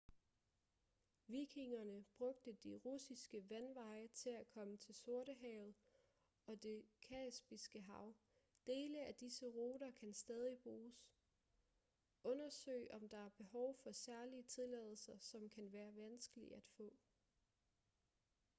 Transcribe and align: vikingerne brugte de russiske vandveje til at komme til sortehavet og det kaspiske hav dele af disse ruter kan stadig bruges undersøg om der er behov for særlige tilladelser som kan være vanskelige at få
vikingerne 1.27 2.05
brugte 2.17 2.53
de 2.53 2.75
russiske 2.85 3.47
vandveje 3.49 4.07
til 4.07 4.29
at 4.29 4.47
komme 4.49 4.77
til 4.77 4.95
sortehavet 4.95 5.75
og 6.45 6.63
det 6.63 6.83
kaspiske 7.01 7.81
hav 7.81 8.13
dele 8.67 9.05
af 9.07 9.15
disse 9.15 9.45
ruter 9.47 9.91
kan 9.91 10.13
stadig 10.13 10.57
bruges 10.59 11.07
undersøg 12.23 12.87
om 12.91 13.09
der 13.09 13.17
er 13.25 13.29
behov 13.29 13.75
for 13.83 13.91
særlige 13.91 14.43
tilladelser 14.43 15.17
som 15.19 15.49
kan 15.49 15.71
være 15.71 15.95
vanskelige 15.95 16.55
at 16.55 16.63
få 16.77 16.93